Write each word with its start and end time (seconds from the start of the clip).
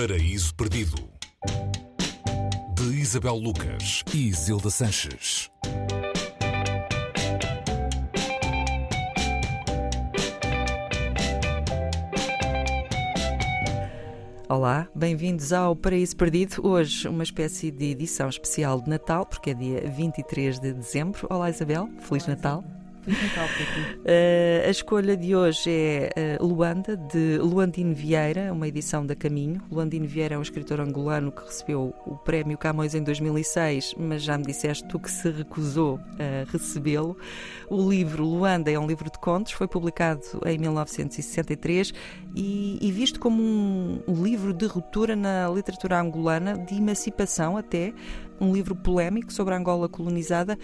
Paraíso 0.00 0.54
Perdido 0.54 1.10
de 2.76 3.00
Isabel 3.00 3.34
Lucas 3.34 4.04
e 4.14 4.32
Zilda 4.32 4.70
Sanches. 4.70 5.50
Olá, 14.48 14.86
bem-vindos 14.94 15.52
ao 15.52 15.74
Paraíso 15.74 16.16
Perdido. 16.16 16.64
Hoje, 16.64 17.08
uma 17.08 17.24
espécie 17.24 17.72
de 17.72 17.86
edição 17.86 18.28
especial 18.28 18.80
de 18.80 18.88
Natal, 18.88 19.26
porque 19.26 19.50
é 19.50 19.54
dia 19.54 19.90
23 19.90 20.60
de 20.60 20.74
dezembro. 20.74 21.26
Olá, 21.28 21.50
Isabel, 21.50 21.88
Feliz 21.98 22.22
Olá, 22.22 22.36
Natal. 22.36 22.77
Uh, 23.08 24.66
a 24.68 24.70
escolha 24.70 25.16
de 25.16 25.34
hoje 25.34 25.70
é 25.70 26.38
uh, 26.38 26.46
Luanda, 26.46 26.96
de 26.96 27.38
Luandino 27.38 27.94
Vieira, 27.94 28.52
uma 28.52 28.68
edição 28.68 29.04
da 29.06 29.16
Caminho. 29.16 29.62
Luandino 29.70 30.06
Vieira 30.06 30.34
é 30.34 30.38
um 30.38 30.42
escritor 30.42 30.80
angolano 30.80 31.32
que 31.32 31.42
recebeu 31.42 31.94
o 32.06 32.16
prémio 32.16 32.58
Camões 32.58 32.94
em 32.94 33.02
2006, 33.02 33.94
mas 33.98 34.22
já 34.22 34.36
me 34.36 34.44
disseste 34.44 34.86
tu 34.88 34.98
que 34.98 35.10
se 35.10 35.30
recusou 35.30 35.98
a 36.18 36.50
recebê-lo. 36.50 37.16
O 37.70 37.88
livro 37.88 38.24
Luanda 38.24 38.70
é 38.70 38.78
um 38.78 38.86
livro 38.86 39.10
de 39.10 39.18
contos, 39.18 39.52
foi 39.52 39.66
publicado 39.66 40.20
em 40.44 40.58
1963 40.58 41.94
e, 42.36 42.78
e 42.80 42.92
visto 42.92 43.18
como 43.18 43.42
um, 43.42 44.02
um 44.06 44.22
livro 44.22 44.52
de 44.52 44.66
ruptura 44.66 45.16
na 45.16 45.48
literatura 45.48 45.98
angolana, 45.98 46.58
de 46.58 46.74
emancipação 46.74 47.56
até, 47.56 47.92
um 48.40 48.52
livro 48.52 48.76
polémico 48.76 49.32
sobre 49.32 49.54
a 49.54 49.56
Angola 49.56 49.88
colonizada. 49.88 50.58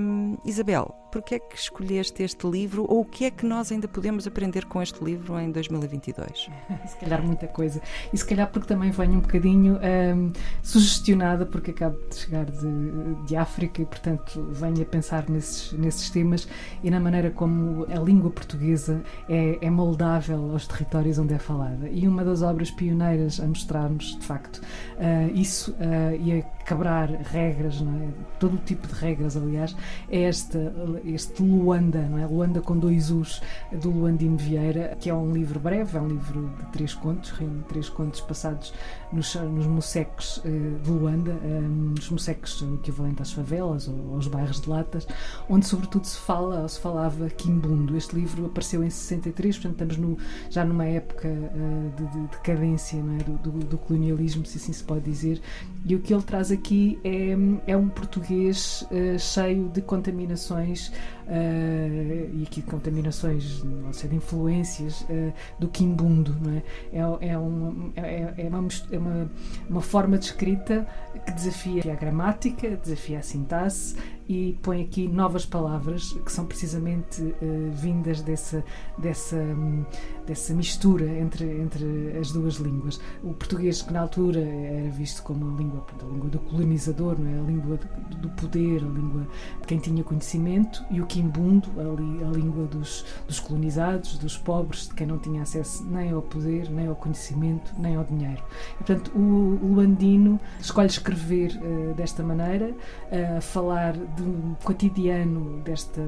Um, 0.00 0.36
Isabel, 0.44 1.01
porquê 1.12 1.34
é 1.34 1.38
que 1.38 1.54
escolheste 1.54 2.22
este 2.22 2.48
livro 2.48 2.86
ou 2.88 3.02
o 3.02 3.04
que 3.04 3.26
é 3.26 3.30
que 3.30 3.44
nós 3.44 3.70
ainda 3.70 3.86
podemos 3.86 4.26
aprender 4.26 4.64
com 4.64 4.80
este 4.80 5.04
livro 5.04 5.38
em 5.38 5.52
2022? 5.52 6.48
se 6.88 6.96
calhar 6.96 7.22
muita 7.22 7.46
coisa. 7.46 7.82
E 8.10 8.16
se 8.16 8.24
calhar 8.24 8.50
porque 8.50 8.66
também 8.66 8.90
venho 8.90 9.18
um 9.18 9.20
bocadinho 9.20 9.78
um, 9.78 10.32
sugestionada, 10.62 11.44
porque 11.44 11.70
acabo 11.70 11.98
de 12.08 12.16
chegar 12.16 12.46
de, 12.46 13.26
de 13.26 13.36
África 13.36 13.82
e, 13.82 13.84
portanto, 13.84 14.48
venho 14.50 14.80
a 14.80 14.84
pensar 14.86 15.28
nesses, 15.28 15.72
nesses 15.74 16.08
temas 16.08 16.48
e 16.82 16.90
na 16.90 16.98
maneira 16.98 17.30
como 17.30 17.84
a 17.84 18.00
língua 18.00 18.30
portuguesa 18.30 19.02
é, 19.28 19.58
é 19.60 19.68
moldável 19.68 20.50
aos 20.52 20.66
territórios 20.66 21.18
onde 21.18 21.34
é 21.34 21.38
falada. 21.38 21.90
E 21.90 22.08
uma 22.08 22.24
das 22.24 22.40
obras 22.40 22.70
pioneiras 22.70 23.38
a 23.38 23.46
mostrar-nos, 23.46 24.18
de 24.18 24.24
facto, 24.24 24.56
uh, 24.58 25.30
isso 25.34 25.72
uh, 25.72 26.16
e 26.18 26.40
a 26.40 26.42
quebrar 26.64 27.10
regras, 27.10 27.82
não 27.82 27.94
é? 28.02 28.08
todo 28.38 28.54
o 28.54 28.58
tipo 28.58 28.86
de 28.86 28.94
regras, 28.94 29.36
aliás, 29.36 29.76
é 30.08 30.22
esta, 30.22 30.58
este 31.04 31.42
Luanda, 31.42 32.00
não 32.02 32.18
é? 32.18 32.26
Luanda 32.26 32.60
com 32.60 32.76
dois 32.76 33.10
U's, 33.10 33.40
do 33.72 33.90
Luandino 33.90 34.36
Vieira, 34.36 34.96
que 35.00 35.10
é 35.10 35.14
um 35.14 35.32
livro 35.32 35.58
breve, 35.58 35.96
é 35.96 36.00
um 36.00 36.08
livro 36.08 36.50
de 36.58 36.66
três 36.66 36.94
contos, 36.94 37.32
três 37.68 37.88
contos 37.88 38.20
passados 38.20 38.72
nos, 39.12 39.34
nos 39.34 39.66
uh, 39.66 40.78
de 40.82 40.90
Luanda, 40.90 41.32
um, 41.44 41.94
os 41.98 42.08
moseques 42.10 42.54
são 42.54 42.72
o 42.72 42.74
equivalente 42.76 43.22
às 43.22 43.32
favelas 43.32 43.88
ou 43.88 44.14
aos 44.14 44.26
bairros 44.28 44.60
de 44.60 44.68
latas, 44.68 45.06
onde 45.48 45.66
sobretudo 45.66 46.06
se 46.06 46.18
fala, 46.18 46.62
ou 46.62 46.68
se 46.68 46.80
falava 46.80 47.28
quimbundo. 47.28 47.96
Este 47.96 48.16
livro 48.16 48.46
apareceu 48.46 48.82
em 48.82 48.90
63, 48.90 49.58
portanto 49.58 49.72
estamos 49.72 49.96
no, 49.96 50.18
já 50.50 50.64
numa 50.64 50.86
época 50.86 51.28
uh, 51.28 51.92
de, 51.96 52.06
de 52.06 52.26
decadência 52.28 52.98
é? 52.98 53.24
do, 53.24 53.38
do, 53.38 53.50
do 53.66 53.78
colonialismo, 53.78 54.46
se 54.46 54.58
assim 54.58 54.72
se 54.72 54.84
pode 54.84 55.02
dizer, 55.02 55.40
e 55.84 55.94
o 55.94 56.00
que 56.00 56.14
ele 56.14 56.22
traz 56.22 56.50
aqui 56.50 56.98
é, 57.04 57.72
é 57.72 57.76
um 57.76 57.88
português 57.88 58.86
cheio 59.18 59.68
de 59.68 59.82
contaminações 59.82 60.91
uh, 61.26 62.36
e 62.36 62.44
aqui 62.46 62.62
contaminações, 62.62 63.62
não 63.62 63.92
sei, 63.92 64.10
de 64.10 64.16
influências 64.16 65.02
uh, 65.02 65.32
do 65.58 65.68
quimbundo, 65.68 66.36
não 66.40 66.52
é? 66.52 66.62
É, 66.92 67.28
é, 67.30 67.38
um, 67.38 67.92
é, 67.96 68.34
é, 68.36 68.48
uma, 68.48 68.68
é 68.90 68.98
uma, 68.98 69.30
uma 69.68 69.80
forma 69.80 70.18
de 70.18 70.26
escrita 70.26 70.86
que 71.24 71.32
desafia 71.32 71.92
a 71.92 71.96
gramática, 71.96 72.76
desafia 72.76 73.18
a 73.18 73.22
sintaxe 73.22 73.96
e 74.28 74.58
põe 74.62 74.82
aqui 74.82 75.08
novas 75.08 75.44
palavras 75.44 76.12
que 76.24 76.30
são 76.30 76.46
precisamente 76.46 77.22
uh, 77.22 77.70
vindas 77.72 78.20
dessa, 78.22 78.64
dessa, 78.98 79.36
um, 79.36 79.84
dessa 80.26 80.54
mistura 80.54 81.06
entre, 81.18 81.44
entre 81.60 82.16
as 82.18 82.32
duas 82.32 82.54
línguas. 82.54 83.00
O 83.22 83.32
português, 83.34 83.82
que 83.82 83.92
na 83.92 84.00
altura 84.00 84.40
era 84.40 84.90
visto 84.90 85.22
como 85.22 85.54
a 85.54 85.58
língua, 85.58 85.84
a 86.00 86.12
língua 86.12 86.30
do 86.30 86.38
colonizador, 86.38 87.18
não 87.18 87.30
é? 87.30 87.38
a 87.38 87.42
língua 87.42 87.78
do 88.20 88.28
poder, 88.30 88.82
a 88.82 88.88
língua 88.88 89.26
de 89.60 89.66
quem 89.66 89.78
tinha 89.78 90.04
conhecimento, 90.04 90.84
e 90.90 91.00
o 91.00 91.06
quimbundo, 91.06 91.68
a, 91.78 92.28
a 92.28 92.30
língua 92.30 92.66
dos, 92.66 93.04
dos 93.26 93.40
colonizados, 93.40 94.18
dos 94.18 94.36
pobres, 94.36 94.88
de 94.88 94.94
quem 94.94 95.06
não 95.06 95.18
tinha 95.18 95.42
acesso 95.42 95.84
nem 95.84 96.10
ao 96.10 96.22
poder, 96.22 96.70
nem 96.70 96.86
ao 96.86 96.96
conhecimento, 96.96 97.72
nem 97.78 97.96
ao 97.96 98.04
dinheiro. 98.04 98.42
E, 98.74 98.84
portanto, 98.84 99.10
o, 99.14 99.58
o 99.62 99.74
Luandino 99.74 100.40
escolhe 100.60 100.88
escrever 100.88 101.58
uh, 101.62 101.94
desta 101.94 102.22
maneira, 102.22 102.70
uh, 102.70 103.40
falar 103.40 103.96
do 104.22 104.56
cotidiano 104.62 105.60
desta, 105.62 106.02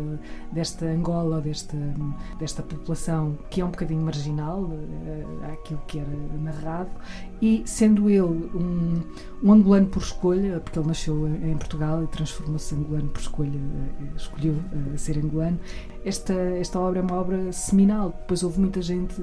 desta 0.53 0.87
Angola, 0.87 1.41
desta, 1.41 1.77
desta 2.39 2.63
população 2.63 3.37
que 3.51 3.61
é 3.61 3.65
um 3.65 3.71
bocadinho 3.71 4.03
marginal 4.03 4.63
uh, 4.63 5.53
àquilo 5.53 5.83
que 5.87 5.99
era 5.99 6.11
narrado, 6.41 6.91
e 7.43 7.63
sendo 7.67 8.09
ele 8.09 8.23
um, 8.23 9.03
um 9.44 9.53
angolano 9.53 9.87
por 9.87 10.03
escolha, 10.03 10.59
porque 10.59 10.78
ele 10.78 10.88
nasceu 10.88 11.28
em 11.28 11.56
Portugal 11.59 12.03
e 12.03 12.06
transformou-se 12.06 12.75
em 12.75 12.78
angolano 12.78 13.10
por 13.10 13.21
escolha, 13.21 13.60
uh, 13.60 14.16
escolheu 14.16 14.55
uh, 14.55 14.99
ser 14.99 15.19
angolano, 15.19 15.60
esta, 16.03 16.32
esta 16.32 16.78
obra 16.78 17.00
é 17.00 17.03
uma 17.03 17.15
obra 17.15 17.53
seminal. 17.53 18.15
Depois 18.21 18.43
houve 18.43 18.60
muita 18.60 18.82
gente, 18.82 19.15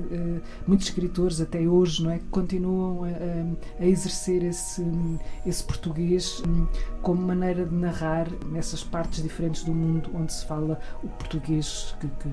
muitos 0.65 0.87
escritores 0.87 1.39
até 1.39 1.59
hoje, 1.59 2.03
não 2.03 2.09
é, 2.09 2.17
que 2.17 2.25
continuam 2.25 3.03
a, 3.03 3.83
a 3.83 3.85
exercer 3.85 4.43
esse, 4.43 4.83
esse 5.45 5.63
português 5.63 6.41
um, 6.47 6.65
como 7.03 7.21
maneira 7.21 7.65
de 7.65 7.75
narrar 7.75 8.27
nessas 8.47 8.83
partes 8.83 9.21
diferentes 9.21 9.63
do 9.63 9.73
mundo 9.73 10.09
onde 10.15 10.33
se 10.33 10.43
fala 10.45 10.79
o 11.03 11.07
português 11.07 11.95
que, 11.99 12.07
que, 12.07 12.29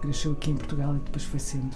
que 0.00 0.06
nasceu 0.06 0.32
aqui 0.32 0.50
em 0.50 0.56
Portugal 0.56 0.94
e 0.96 0.98
depois 0.98 1.24
foi 1.24 1.40
sendo 1.40 1.74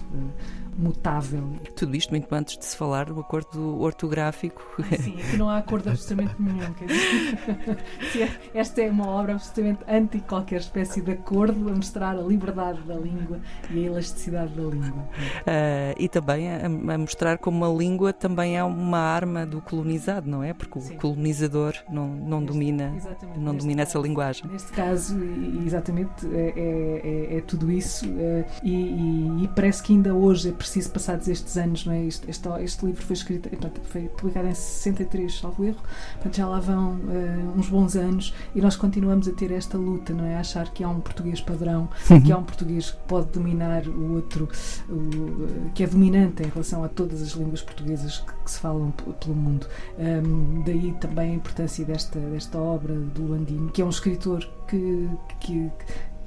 mutável. 0.77 1.53
Tudo 1.77 1.97
isto 1.97 2.11
muito 2.11 2.33
antes 2.35 2.57
de 2.57 2.65
se 2.65 2.77
falar 2.77 3.07
do 3.07 3.21
acordo 3.21 3.81
ortográfico. 3.81 4.63
Sim, 5.01 5.21
aqui 5.21 5.37
não 5.37 5.49
há 5.49 5.59
acordo 5.59 5.91
absolutamente 5.91 6.35
nenhum. 6.39 6.73
Quer 6.75 6.87
dizer, 6.87 8.41
esta 8.55 8.83
é 8.83 8.91
uma 8.91 9.07
obra 9.09 9.35
absolutamente 9.35 9.81
anti 9.89 10.21
qualquer 10.21 10.61
espécie 10.61 11.01
de 11.01 11.13
acordo 11.13 11.69
a 11.69 11.73
mostrar 11.73 12.17
a 12.17 12.23
liberdade 12.23 12.81
da 12.83 12.95
língua 12.95 13.41
e 13.71 13.85
a 13.85 13.87
elasticidade 13.87 14.55
da 14.55 14.63
língua. 14.63 15.03
Uh, 15.41 15.95
e 15.99 16.09
também 16.09 16.51
a, 16.51 16.67
a, 16.67 16.99
mostrar 16.99 17.39
como 17.39 17.65
a 17.65 17.69
língua 17.69 18.13
também 18.13 18.57
é 18.57 18.65
uma 18.65 18.99
arma 18.99 19.47
do 19.47 19.61
colonizado, 19.61 20.29
não 20.29 20.43
é? 20.43 20.53
Porque 20.53 20.79
o 20.79 20.83
Sim. 20.83 20.97
colonizador 20.97 21.75
não, 21.91 22.09
não 22.09 22.41
neste, 22.41 22.53
domina, 22.53 22.97
não 23.37 23.55
domina 23.55 23.85
caso, 23.85 23.99
essa 23.99 24.07
linguagem. 24.07 24.51
Neste 24.51 24.73
caso, 24.73 25.17
exatamente, 25.65 26.27
é, 26.33 26.53
é, 26.57 27.37
é 27.39 27.41
tudo 27.43 27.71
isso 27.71 28.07
uh, 28.07 28.45
e, 28.63 28.73
e, 28.73 29.45
e, 29.45 29.49
parece 29.49 29.83
que 29.83 29.93
ainda 29.93 30.15
hoje 30.15 30.51
é 30.51 30.53
preciso, 30.71 30.91
passados 30.91 31.27
estes 31.27 31.57
anos, 31.57 31.85
não 31.85 31.93
é? 31.93 32.05
Este, 32.05 32.31
este, 32.31 32.49
este 32.63 32.87
livro 32.87 33.03
foi 33.03 33.15
escrito, 33.15 33.49
portanto, 33.49 33.81
foi 33.85 34.03
publicado 34.03 34.47
em 34.47 34.55
63, 34.55 35.39
salvo 35.39 35.65
erro, 35.65 35.81
portanto 36.15 36.37
já 36.37 36.47
lá 36.47 36.61
vão 36.61 36.93
uh, 36.93 37.59
uns 37.59 37.69
bons 37.69 37.97
anos 37.97 38.35
e 38.55 38.61
nós 38.61 38.77
continuamos 38.77 39.27
a 39.27 39.33
ter 39.33 39.51
esta 39.51 39.77
luta, 39.77 40.13
não 40.13 40.25
é? 40.25 40.37
A 40.37 40.41
achar 40.41 40.71
que 40.71 40.85
há 40.85 40.89
um 40.89 41.01
português 41.01 41.41
padrão 41.41 41.89
que 42.25 42.33
há 42.33 42.39
um 42.39 42.45
português 42.45 42.91
que 42.91 42.99
pode 43.09 43.31
dominar 43.33 43.87
o 43.87 44.15
outro, 44.15 44.49
o, 44.89 45.71
que 45.75 45.83
é 45.83 45.87
dominante 45.87 46.43
em 46.43 46.49
relação 46.49 46.85
a 46.85 46.89
todas 46.89 47.21
as 47.21 47.31
línguas 47.31 47.63
portuguesas 47.63 48.19
que, 48.19 48.33
que 48.45 48.51
se 48.51 48.59
falam 48.59 48.93
pelo 49.21 49.35
mundo. 49.35 49.67
Um, 49.99 50.63
daí 50.65 50.93
também 51.01 51.33
a 51.33 51.35
importância 51.35 51.85
desta, 51.85 52.19
desta 52.19 52.59
obra 52.59 52.95
do 52.95 53.23
Luandino, 53.23 53.71
que 53.71 53.83
é 53.83 53.85
um 53.85 53.91
escritor 53.91 54.49
que, 54.69 55.09
que, 55.41 55.71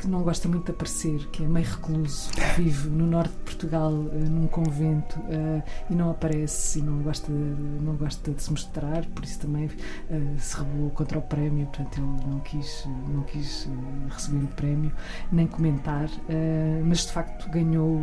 que 0.04 0.10
não 0.10 0.22
gosta 0.22 0.50
muito 0.50 0.66
de 0.66 0.72
aparecer, 0.72 1.28
que 1.30 1.46
é 1.46 1.48
meio 1.48 1.66
recluso, 1.66 2.30
vive 2.58 2.90
no 2.90 3.08
norte 3.08 3.32
de 3.32 3.44
Portugal, 3.44 3.94
uh, 3.94 4.30
num 4.30 4.48
convento, 4.48 5.18
uh, 5.18 5.64
e 5.90 5.96
não 5.96 6.12
aparece 6.12 6.80
e 6.80 6.82
não 6.82 7.02
gosta, 7.02 7.32
não 7.32 7.96
gosta 7.96 8.32
de 8.32 8.44
se 8.44 8.52
mostrar, 8.52 9.06
por 9.06 9.24
isso 9.24 9.40
também 9.40 9.68
uh, 9.68 10.40
se 10.40 10.58
rebelou 10.58 10.90
contra 10.90 11.18
o 11.18 11.22
prémio, 11.22 11.68
portanto 11.68 12.02
ele 12.02 12.30
não 12.30 12.40
quis, 12.42 12.86
não 13.14 13.24
quis 13.24 13.70
receber 14.10 14.44
o 14.44 14.48
prémio, 14.50 14.92
nem 15.32 15.48
comentar, 15.48 16.10
mas 16.86 17.06
de 17.06 17.12
facto 17.14 17.50
ganhou 17.50 17.98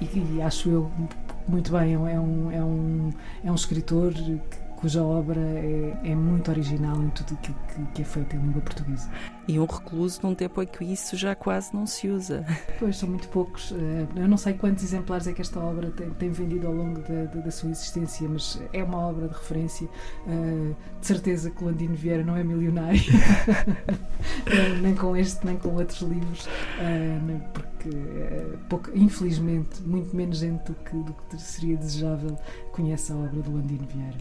e, 0.00 0.04
e, 0.04 0.36
e 0.36 0.42
acho 0.42 0.68
eu 0.68 0.90
muito 1.46 1.70
bem, 1.70 1.94
é 1.94 1.98
um, 1.98 2.50
é 2.50 2.60
um, 2.60 3.12
é 3.44 3.52
um 3.52 3.54
escritor 3.54 4.12
que 4.12 4.65
cuja 4.76 5.02
obra 5.02 5.40
é, 5.40 5.96
é 6.04 6.14
muito 6.14 6.50
original 6.50 7.02
em 7.02 7.08
tudo 7.10 7.34
aquilo 7.34 7.56
que, 7.68 7.82
que, 7.94 8.02
é 8.02 8.04
feito 8.04 8.36
em 8.36 8.38
língua 8.38 8.60
portuguesa. 8.60 9.10
E 9.48 9.58
um 9.58 9.64
recluso 9.64 10.20
num 10.22 10.34
tempo 10.34 10.62
em 10.62 10.66
que 10.66 10.84
isso 10.84 11.16
já 11.16 11.34
quase 11.34 11.74
não 11.74 11.86
se 11.86 12.08
usa. 12.08 12.44
Pois, 12.78 12.98
são 12.98 13.08
muito 13.08 13.28
poucos. 13.28 13.72
Eh, 13.72 14.06
eu 14.16 14.28
não 14.28 14.36
sei 14.36 14.52
quantos 14.52 14.84
exemplares 14.84 15.26
é 15.26 15.32
que 15.32 15.40
esta 15.40 15.58
obra 15.58 15.90
tem, 15.90 16.10
tem 16.10 16.30
vendido 16.30 16.66
ao 16.66 16.74
longo 16.74 17.00
da, 17.00 17.24
da, 17.24 17.40
da, 17.40 17.50
sua 17.50 17.70
existência, 17.70 18.28
mas 18.28 18.60
é 18.72 18.84
uma 18.84 18.98
obra 18.98 19.28
de 19.28 19.34
referência. 19.34 19.88
Eh, 20.28 20.74
de 21.00 21.06
certeza 21.06 21.50
que 21.50 21.64
Landino 21.64 21.94
Vieira 21.94 22.22
não 22.22 22.36
é 22.36 22.44
milionário, 22.44 23.00
nem 24.82 24.94
com 24.94 25.16
este, 25.16 25.46
nem 25.46 25.56
com 25.56 25.70
outros 25.74 26.02
livros, 26.02 26.46
eh, 26.78 27.18
que 27.90 27.96
uh, 27.96 28.58
pouco, 28.68 28.90
infelizmente 28.94 29.82
muito 29.82 30.14
menos 30.14 30.38
gente 30.38 30.64
do 30.64 30.74
que, 30.74 30.96
do 30.96 31.14
que 31.14 31.40
seria 31.40 31.76
desejável 31.76 32.36
conhece 32.72 33.12
a 33.12 33.16
obra 33.16 33.40
do 33.42 33.54
Landino 33.54 33.86
Vieira. 33.86 34.18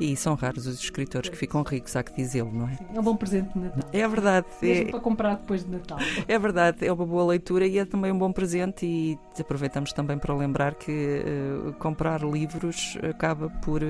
E 0.00 0.16
são 0.16 0.34
raros 0.34 0.66
os 0.66 0.80
escritores 0.80 1.28
que 1.28 1.36
ficam 1.36 1.62
ricos, 1.62 1.94
há 1.96 2.02
que 2.02 2.12
dizê-lo, 2.14 2.52
não 2.52 2.68
é? 2.68 2.78
É 2.94 3.00
um 3.00 3.02
bom 3.02 3.16
presente 3.16 3.52
de 3.52 3.58
Natal. 3.58 3.90
É 3.92 4.08
verdade. 4.08 4.46
Mesmo 4.60 4.88
é... 4.88 4.90
para 4.90 5.00
comprar 5.00 5.34
depois 5.36 5.64
de 5.64 5.70
Natal. 5.70 5.98
É 6.26 6.38
verdade, 6.38 6.86
é 6.86 6.92
uma 6.92 7.06
boa 7.06 7.24
leitura 7.24 7.66
e 7.66 7.78
é 7.78 7.84
também 7.84 8.12
um 8.12 8.18
bom 8.18 8.32
presente 8.32 8.86
e 8.86 9.18
aproveitamos 9.38 9.92
também 9.92 10.18
para 10.18 10.34
lembrar 10.34 10.74
que 10.74 10.90
uh, 10.90 11.72
comprar 11.74 12.22
livros 12.22 12.98
acaba 13.02 13.48
por 13.48 13.82
uh, 13.82 13.86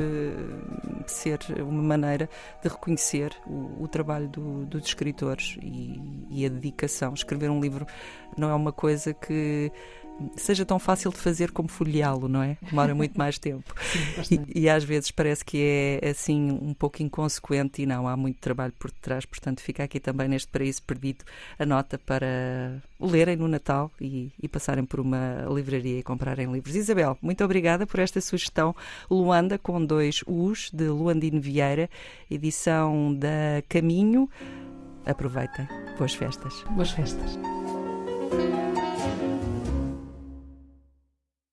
ser 1.06 1.38
uma 1.60 1.82
maneira 1.82 2.28
de 2.62 2.68
reconhecer 2.68 3.32
o, 3.46 3.82
o 3.82 3.88
trabalho 3.88 4.28
do, 4.28 4.64
dos 4.66 4.86
escritores 4.86 5.56
e, 5.62 6.26
e 6.30 6.46
a 6.46 6.48
dedicação. 6.48 7.14
Escrever 7.14 7.50
um 7.50 7.60
livro 7.60 7.86
não 8.36 8.50
é 8.50 8.54
uma 8.54 8.72
coisa 8.72 9.12
que 9.14 9.70
seja 10.36 10.64
tão 10.64 10.78
fácil 10.78 11.10
de 11.10 11.18
fazer 11.18 11.50
como 11.50 11.68
folheá-lo, 11.68 12.28
não 12.28 12.42
é? 12.42 12.56
Demora 12.62 12.94
muito 12.94 13.16
mais 13.16 13.38
tempo. 13.38 13.74
Sim, 14.24 14.44
e, 14.54 14.62
e, 14.62 14.68
às 14.68 14.84
vezes 14.84 15.10
parece 15.10 15.44
que 15.44 15.58
é 16.02 16.10
assim 16.10 16.50
um 16.50 16.74
pouco 16.74 17.02
inconsequente 17.02 17.82
e 17.82 17.86
não, 17.86 18.06
há 18.06 18.16
muito 18.16 18.38
trabalho 18.38 18.72
por 18.78 18.90
detrás, 18.90 19.24
portanto 19.24 19.60
fica 19.60 19.84
aqui 19.84 19.98
também 19.98 20.28
neste 20.28 20.48
paraíso 20.48 20.82
perdido 20.82 21.24
a 21.58 21.66
nota 21.66 21.98
para 21.98 22.82
lerem 23.00 23.36
no 23.36 23.48
Natal 23.48 23.90
e, 24.00 24.32
e 24.40 24.48
passarem 24.48 24.84
por 24.84 25.00
uma 25.00 25.46
livraria 25.52 25.98
e 25.98 26.02
comprarem 26.02 26.50
livros. 26.52 26.74
Isabel, 26.74 27.16
muito 27.20 27.44
obrigada 27.44 27.86
por 27.86 28.00
esta 28.00 28.20
sugestão. 28.20 28.74
Luanda 29.10 29.58
com 29.58 29.84
dois 29.84 30.22
U's 30.26 30.70
de 30.72 30.88
Luandino 30.88 31.40
Vieira, 31.40 31.88
edição 32.30 33.14
da 33.14 33.62
Caminho. 33.68 34.28
Aproveitem. 35.04 35.66
Boas 35.98 36.14
festas. 36.14 36.64
Boas 36.70 36.90
festas. 36.92 37.38